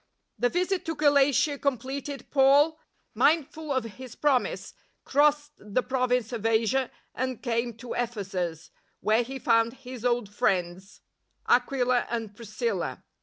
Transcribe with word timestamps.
The 0.39 0.49
visit 0.49 0.83
to 0.85 0.95
Galatia 0.95 1.59
completed, 1.59 2.25
Paul, 2.31 2.79
mind 3.13 3.47
ful 3.49 3.71
of 3.71 3.83
his 3.83 4.15
promisCj 4.15 4.73
crossed 5.05 5.51
the 5.59 5.83
Province 5.83 6.33
of 6.33 6.43
Asia 6.43 6.89
and 7.13 7.43
came 7.43 7.75
to 7.77 7.93
Ephesus, 7.93 8.71
where 9.01 9.21
he 9.21 9.37
found 9.37 9.73
his 9.73 10.03
old 10.03 10.27
friends, 10.33 11.01
Aquila 11.47 12.07
and 12.09 12.35
Priscilla. 12.35 13.03